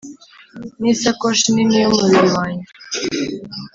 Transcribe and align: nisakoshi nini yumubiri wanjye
nisakoshi 0.81 1.47
nini 1.51 1.75
yumubiri 1.81 2.29
wanjye 2.35 2.67